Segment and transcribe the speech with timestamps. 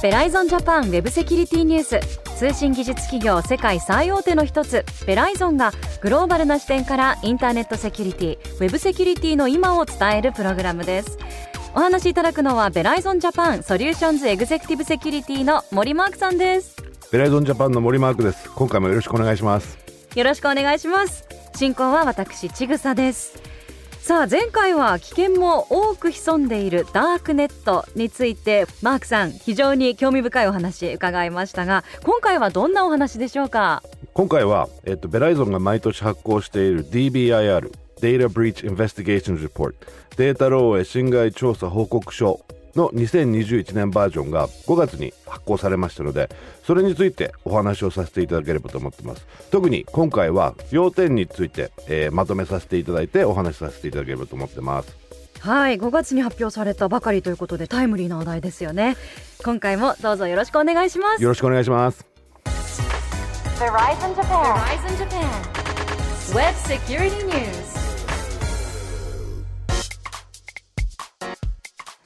[0.00, 2.00] ベライゾンジャパンウェブセキュリティニュース
[2.38, 11.18] 通信技術企業世界最大手の一つベライゾンがグローバルな視点からインターネットセキュリティウェブセキュリティの今を伝えるプログラムです。
[11.74, 16.76] お話しいただくのはベライゾンジャパンソリューションズエグゼクティブセキュリティの森マークさんです。
[17.10, 18.48] ベライゾンジャパンの森マークです。
[18.52, 19.90] 今回もよろしくお願いします。
[20.16, 23.42] よろしくお願いします進行は私ちぐさです。
[23.98, 33.82] さあ前回は危険も多く潜んでいるダークネットについてマークさん非常に興味深いお話伺いましたが今回はどんなお話でしょうか？
[34.14, 38.28] 今回は、えっと、ベライゾンが毎年発行している DBIR デー
[40.38, 42.40] タ漏洩侵害調査報告書
[42.74, 46.28] の2021年バージョンが5月に発行されましたので
[46.64, 54.96] それについてお話をさせていただければと思ってます特に今回は要点について、えーまとめさせていただいてお話しさせていただければと思ってます
[55.40, 58.96] はい5月に発表されたばかりということでタイムリーな話題ですよね
[59.42, 62.10] 今回もどうぞよろしくお願いしますよろしくお願いします
[63.60, 64.56] Verizon Japan.
[64.56, 66.34] Verizon Japan.
[66.34, 67.79] Web Security News.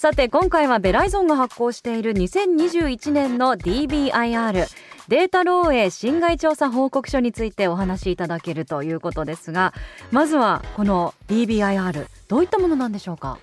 [0.00, 4.66] さて今回はベライゾンが発行している2021年の DBIR
[5.08, 9.74] データ漏洩侵害調査報告書についてお話しいただけるということですが
[10.10, 13.36] まずはこの DBIR どういったものなんでしょうか？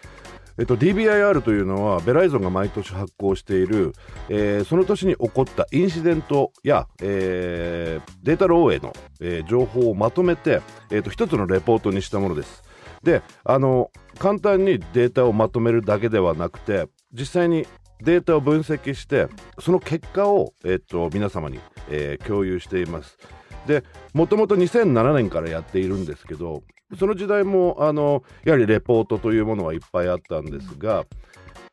[0.57, 3.93] えっと、DBIR というのはベライゾンが毎年発行している、
[4.27, 12.63] えーその年に起こったインシデントや、えーデータ漏洩の、えー情報をまとめて、えーと一つのレポートにしたものです。
[13.03, 17.65] であの簡単にデータをまとめるだけではなくて実際に
[18.01, 19.27] データを分析して
[19.59, 21.59] その結果を、えっと皆様に、
[21.89, 23.17] えー共有しています。
[23.65, 26.63] でもともと2007年からやっているんですけど
[26.97, 31.05] その時代もあのやはりレポートというものはいっぱいあったんですが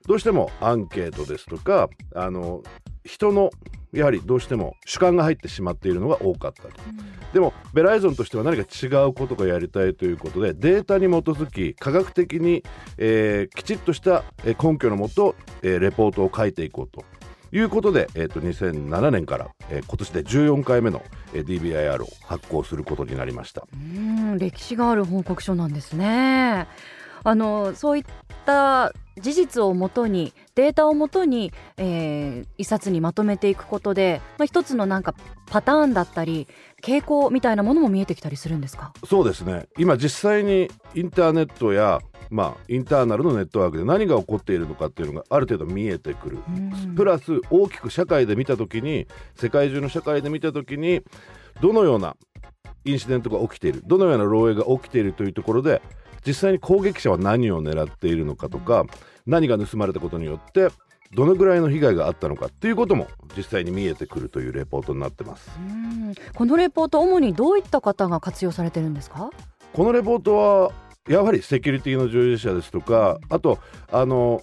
[0.06, 2.62] どうしてもアンケートですとかあの
[3.04, 3.50] 人の
[3.92, 6.70] やはりどうしても主観が入ってしまっているのが多かったと、
[7.32, 12.64] でもベライゾンとしては何か違うことがやりたいということでデータに基づき科学的に、
[12.98, 17.04] えーきちっとしたえー根拠のもと、えーレポートを書いていこうと。
[17.52, 21.00] いうことで、えー、と2007年から、えー今年で14回目の、
[21.32, 23.64] えー DBIR を発行することになりました。
[23.72, 26.66] うん歴史がある報告書なんですね。
[27.22, 28.04] あのそういっ
[28.44, 35.14] た事実をもとにデータをもとに、えー一冊にまとめていくことで、まあ、一つのなんか
[35.46, 36.46] パターンだったり
[36.82, 38.92] 傾向みたいなものも見えてきたりするんですか？
[39.06, 39.66] そうですね。
[39.78, 46.94] 今実際にインターネットや、まあ、インターナルのネットワークで何が起こっているのかっていうのがある程度見えてくる、うん。
[46.94, 51.02] プラス大きく社会で見た時に世界中の社会で見た時に
[51.60, 52.16] どのような
[52.84, 55.82] インシデントが起きているどのような漏洩が起きているというところで
[56.26, 58.84] 実際に攻撃者は何を狙っているのかとか
[59.26, 60.68] 何が盗まれたことによって
[61.12, 65.50] どのぐらいの被害があったのかっていうことも実際に見えてくるというレポートになってます。
[65.58, 69.30] うんこのレポート主にどういった方が活用されてるんですか？
[69.72, 70.72] このレポートは
[71.08, 73.58] やはりセキュリティの従事者ですとかあと
[73.92, 74.42] あの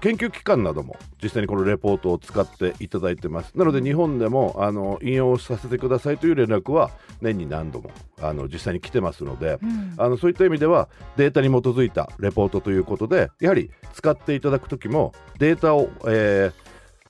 [0.00, 3.56] 研究機関なども実際にこのレポートを使っていただいてます。
[3.56, 6.90] なので日本でもあの引用させてくださいという連絡は
[7.20, 7.90] 年に何度も
[8.20, 9.94] あの実際に来てますので、うん。
[9.98, 16.50] あのそういった意味ではデータに基づいたレポートということでやはり使っていただく時もデータを、え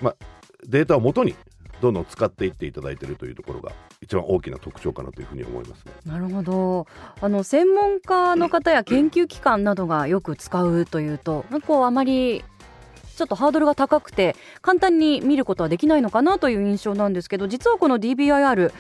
[0.00, 0.14] ーま、
[0.66, 1.34] データを元に
[1.80, 3.72] どんどん使っていっていただいているというところが
[4.02, 5.92] 一番大きな特徴かなというふうに思いますね。
[6.04, 6.86] なるほど。
[7.20, 12.44] あの専門家の方や研究機関などがよく使うというとなんかこうあまり
[13.20, 18.72] ちょっとハードルが高くて簡単に見ることはできないのかなという印象なんですけど実はこの DBIR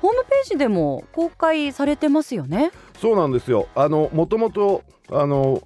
[0.00, 2.70] ホームページでも公開されてますよね？
[3.00, 3.66] そうなんですよ。
[3.74, 5.60] あのもともとあの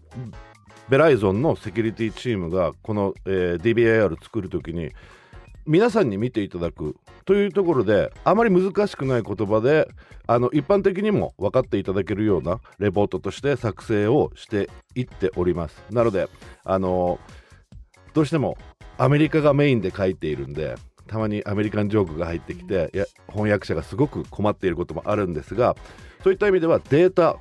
[0.89, 4.93] ベライゾンのセキュリティチームがこの、えー DBIR 作るときに
[5.67, 9.87] 皆さんに見ていただくというところであまり難しくない言葉で
[10.27, 15.83] あの一般的にも分かっていただけるようなレポートとして作成をしていっております。
[15.91, 16.29] なので
[16.65, 17.19] あの
[18.15, 18.57] どうしても
[18.99, 20.75] アメリカがメインで書いているんで
[21.07, 25.77] たまにアメリカンジョークが入ってきていや翻訳者がすごく困っていることもあるんですが
[26.23, 27.37] そういった意味ではデータ、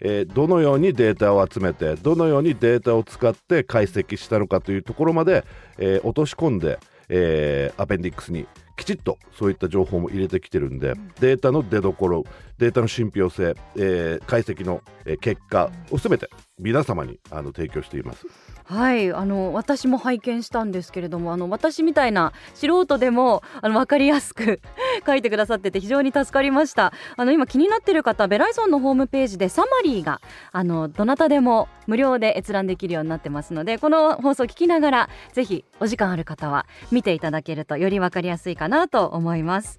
[0.00, 5.44] えーどのようにデータを集めてどのようにデータを使って解析したのかというところまで、
[5.78, 6.78] えー落とし込んで、
[7.08, 8.46] えーアペンディックスに
[8.76, 12.24] きちっとそういった情報も入れてきてるんで、データの出どころ
[12.58, 18.26] データの信憑性、えー解析の、えー結果をすべて皆様にあの提供しています。
[18.64, 19.12] はい。
[19.12, 24.60] あの私も拝見したんですけれどもあの私みたいな素人でもあの分かりやすく
[25.06, 26.94] 書いてくださってて非常に助かりました。
[27.16, 39.78] あの今気になっている方ベライゾンのホームページでサマリーがあのどなたでも無料で閲覧できるようになってますのでこの放送を聞きながらぜひお時間ある方は見ていただけるとより分かりやすいかなと思います。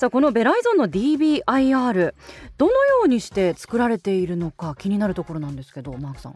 [0.00, 2.14] さあこのベライゾンの DBIR
[2.56, 6.34] どのようにして作られているのか気になるところなんですけどマークさん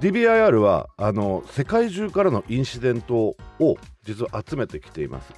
[0.00, 3.36] DBIR はあの世界中からのインシデントを
[4.02, 5.30] 実は集めてきています。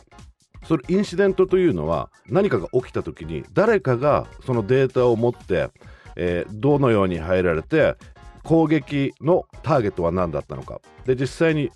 [0.64, 5.68] それインシデントというのは何かが起きた時に誰かがそのデータを持って、
[6.14, 7.96] えーどのように入られて
[8.44, 11.72] 攻撃のターゲットは何だったのかで実際に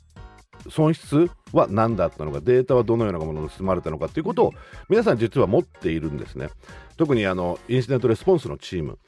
[0.70, 4.52] 損失は何だったのかデータはどのようなものが盗まれたのかということを
[4.88, 6.48] 皆さん実は持っているんですね。
[6.96, 8.98] 特にあのインシデントレスポンスのチーム。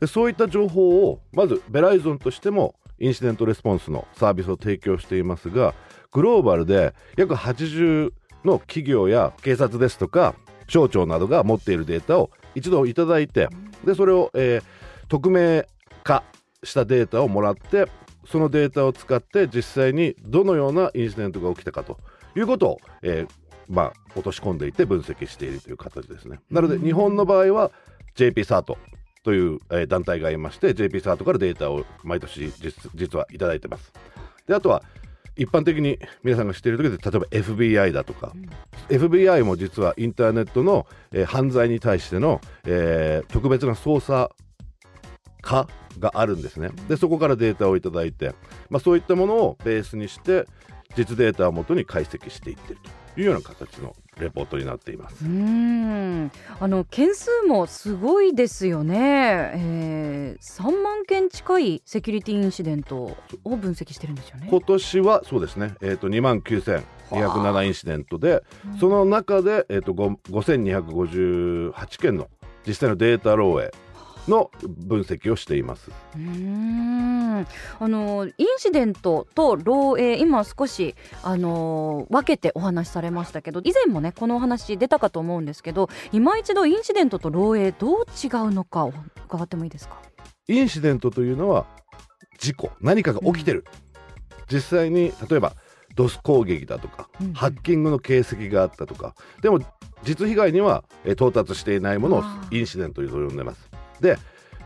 [0.00, 5.74] でそういった情報をまずベライゾンとしてもインシデントレスポンスのサービスを提供していますが
[6.10, 8.12] グローバルで約80
[8.44, 10.34] の企業や警察ですとか
[10.68, 13.48] 省庁などが持っているデータを一度いただいて
[13.84, 14.62] でそれを、えー
[15.10, 15.66] 匿名
[16.04, 16.22] 化
[16.62, 17.86] したデータをもらって
[18.26, 21.98] そのデータを使って実際にどのようなインシデントが起きたかと
[22.36, 26.40] いうことを、えーまあ、落とし込んでいて分析しているという形ですね。
[26.50, 27.70] なので日本の場合は
[28.16, 28.78] JP サート
[29.22, 33.92] という、えー団体がいまして JP サートからデータを毎年実実はいただいてます。
[34.46, 34.82] であとは
[35.36, 38.32] 一般的に皆さんが知っている時で例えば FBI だとか、
[38.88, 44.30] FBI も実はインターネットの、えー犯罪に対しての、えー特別な捜査
[45.40, 46.70] 課があるんですね。
[46.88, 48.34] でそこからデータをいただいて、
[48.68, 50.46] まあ、そういったものをベースにして
[50.96, 52.82] 実データをもとに解析していっている
[53.14, 55.24] というような形のレポートになっています。
[55.24, 56.32] うーん。
[56.58, 58.98] あの件数もすごいですよね、
[59.54, 64.48] えー、3万件近いセキュリティインシデントを分析してるんですよね。
[64.50, 72.28] 今年はそうですね、えー、と2万9207インシデントでうんその中で、えー、とご5258件の
[72.66, 73.72] 実際のデータ漏洩
[74.28, 75.90] の分析をしています。
[76.14, 77.46] うーん。
[77.78, 88.90] あのインシデントと漏洩今少しあの分けてお話しされましたけど以前もねこのお話出たかと思うんですけど今一度インシデントと漏洩どう違うのか
[89.26, 90.02] 伺ってもいいですか？
[90.48, 91.66] インシデントというのは
[92.38, 93.64] 事故何かが起きてる、
[94.52, 95.54] 実際に例えば
[95.94, 99.14] ドス攻撃だとか、うんハッキングの形跡があったとか。
[99.40, 99.60] でも
[100.02, 103.69] 実被害には、えー到達していないものをインシデントと呼んでます
[104.00, 104.18] で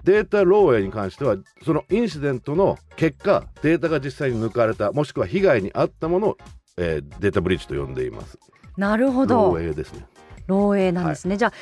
[0.05, 6.39] データ漏洩に関してはそのインシデントの結果データが実際に抜かれたもしくは被害に遭ったものを、
[6.77, 8.39] えーデータブリッジと呼んでいます。
[8.77, 9.53] なるほど。
[9.53, 10.07] 漏洩ですね。
[10.47, 11.53] 漏洩なんですね、じゃあ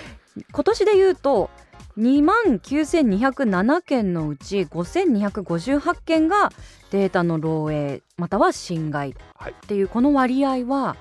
[0.52, 1.50] 今年で言うと
[1.98, 6.50] 2万9207件のうち5258件が
[6.90, 9.14] データの漏洩または侵害。
[9.36, 9.52] はい。
[9.52, 10.96] っていうこの割合は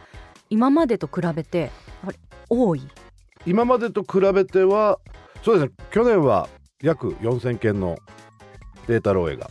[0.49, 1.71] 今までと比べて
[2.49, 2.87] 多い？
[3.45, 4.99] 今までと比べては
[5.43, 5.73] そうですね。
[5.91, 6.49] 去年は
[6.81, 7.97] 約4000件の
[8.87, 9.49] データ漏洩が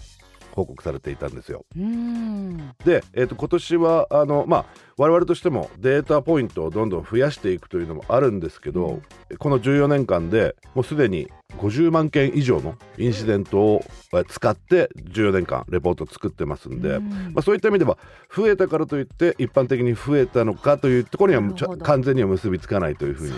[0.52, 1.64] 報告されていたんですよ。
[1.76, 4.64] うーんで、えー、と今年はあの、まあ、
[4.96, 9.00] 我々としてもデータポイントをどんどん増やしていくというのもあるんですけど、
[9.38, 13.84] この14年間でもうすでに50万件以上のインシデントを
[14.14, 17.98] え使って14年間レポートを作ってますんで、うんまあ、そういった意味では
[18.34, 23.34] 増えたからといって一般的に増えたのかというところには完全には結びつかないというふうに、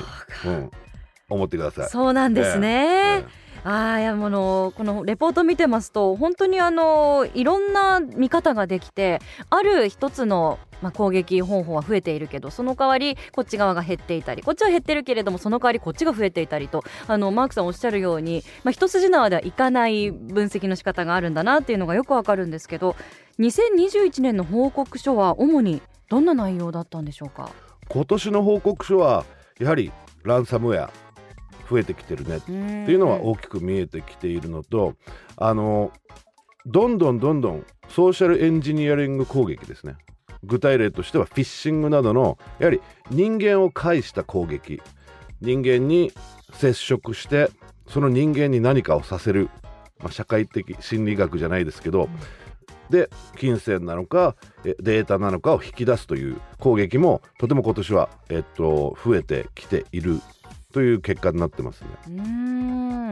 [0.47, 0.71] うん、
[1.29, 1.89] 思ってください。
[1.89, 2.69] そうなんですね。
[2.69, 22.97] ええああいやものこのレポート見てますと本当にあのいろんな見方ができてある一つの、まあ、攻撃方法は増えているけどその代わりこっち側が減っていたりこっちは減ってるけれどもその代わりこっちが増えていたりとあのマークさんおっしゃるように、まあ、一筋縄ではいかない分析の仕方があるんだなっていうのがよくわかるんですけど
[23.39, 27.51] 2021年の報告書は主にどんな内容だったんでしょうか？
[27.89, 29.25] 今年の報告書は
[29.59, 29.93] やはり
[30.25, 30.91] ランサムウェア。
[31.73, 32.37] 増えてきてるね。
[32.37, 34.95] っていうのは大きく見えてきているのと
[35.37, 35.91] あの
[36.67, 39.97] どんどんどんどんソーシャルエンジニアリング攻撃ですね。
[40.45, 44.83] 具体例としてはフィッシングなどのやはり人間を介した攻撃。
[45.41, 46.13] 人間に
[46.53, 47.51] 接触して
[47.89, 49.51] その人間に何かをさせる、
[49.99, 52.09] まあ、社会的心理学じゃないですけど、
[52.91, 60.21] で金銭なのかえデータなのかを引き出すという攻撃もとても今年は、えっと、増えてきている
[60.73, 61.89] という結果になってますね。
[62.09, 62.23] うー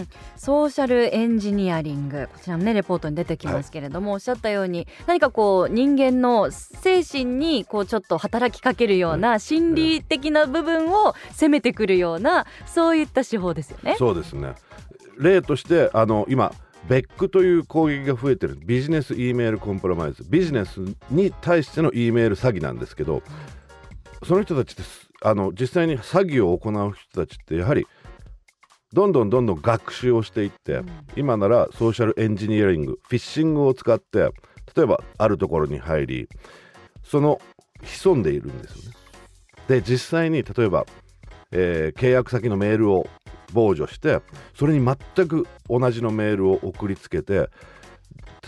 [0.01, 0.09] ん。
[0.37, 2.29] ソーシャルエンジニアリング。
[2.33, 13.97] こちらもねレポートに出てきますけれども、おっしゃったように何かこう人間の精神にこうちょっと働きかけるような心理的な部分を攻めてくるようなそういった手法ですよね。
[13.99, 14.55] そうですね。
[15.19, 16.55] 例としてあの今
[16.89, 18.59] ベックという攻撃が増えてる。
[18.65, 20.25] ビジネス E メールコンプラマイズ。
[20.27, 23.23] ビジネスに対しての E メール詐欺なんですけど
[24.25, 27.87] その人たちってすあの実際に詐欺を行う人たちってやはり
[28.93, 30.81] どんどんどんどん学習をしていって、
[31.15, 34.31] 今ならソーシャルエンジニアリングフィッシングを使って
[34.75, 36.29] 例えばあるところに入り
[37.05, 37.41] その
[37.85, 38.97] 潜んでいるんですよね。
[39.69, 40.87] で実際に例えば、
[41.53, 43.07] えー契約先のメールを
[43.55, 44.21] 傍受して
[44.55, 47.49] それに全く同じのメールを送りつけて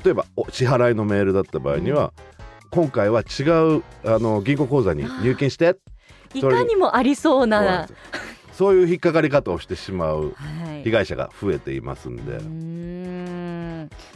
[0.05, 2.13] 例えばお支払いのメールだった場合には、
[2.71, 5.77] 今回は違うあの銀行口座に入金して
[6.35, 7.89] いかにもありそうな。
[8.53, 10.83] そういう引っかかり方をしてしまうはい。
[10.85, 12.72] 被害者が増えていますんで、うーん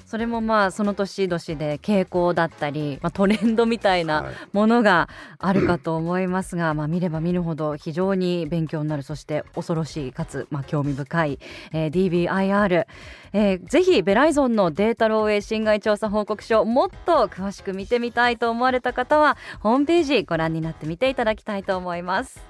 [0.06, 5.08] それもまあその年々で傾向だったり、まあ、トレンドみたいなはいものが
[5.38, 11.38] あるかと思いますが、まあ、見れば見るほど非常に勉強になるそして恐ろしいかつ、まあ、興味深い、
[11.72, 12.86] えー DBIR、
[13.32, 22.40] えーぜひベライゾンのデータ漏洩侵害調査報告書もっと詳しく見てみたいと思われた方はホームページご覧になってみていただきたいと思います。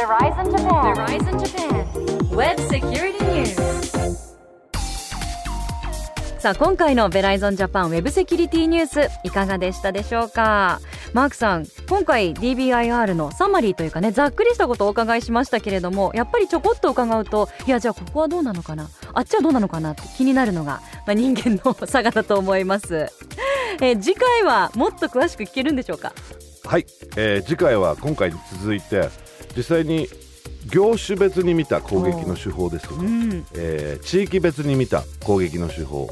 [0.00, 0.94] Verizon Japan.
[0.94, 2.36] Verizon Japan.
[2.36, 3.79] Web Security News.
[6.40, 10.80] さあ今回のベライゾンジャパンウェブセキュリティニュースいかがでしたでしょうか？
[11.12, 18.88] マークさん今回 DBIR のサマリーというかねざっくりしたことをお伺いしましたけれどもやっぱりちょこっと伺うといやじゃあここはどうなのかな？
[19.12, 19.92] あっちはどうなのかな？
[19.92, 23.10] って気になるのが、 まあ、人間の差がだと思います、
[23.82, 26.14] えー次回はもっと詳しく聞けるんでしょうか？
[26.64, 29.10] はい、えー次回は今回に続いて
[29.54, 30.08] 実際に
[30.70, 33.44] 業種別に見た攻撃の手法ですとか、うん。
[33.54, 36.08] えー地域別に見た攻撃の手法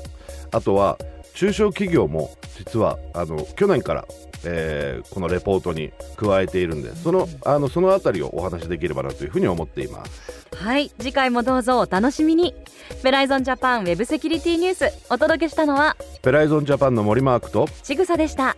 [0.52, 0.98] あとは
[1.34, 4.04] 中小企業も実はあの去年から、
[4.44, 10.38] えーこのレポートに加えているんでそのあのそのあたりをお話しできればなというふうに思っています。
[10.56, 12.54] はい次回もどうぞお楽しみに。
[13.02, 18.56] ベライゾンジャパンウェブセキュリティニュースお届けしたのはベライゾンジャパンの森マークとちぐさでした